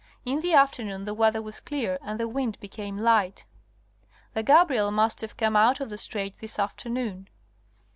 [0.25, 3.43] In the afternoon the weather was clear and the wind became lght.
[4.33, 7.29] (The Gabriel must have come out of the strait this afternoon).